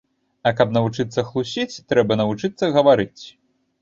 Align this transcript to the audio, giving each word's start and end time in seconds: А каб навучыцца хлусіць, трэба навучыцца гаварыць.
А 0.49 0.53
каб 0.61 0.71
навучыцца 0.77 1.25
хлусіць, 1.29 1.81
трэба 1.93 2.19
навучыцца 2.23 2.71
гаварыць. 2.79 3.19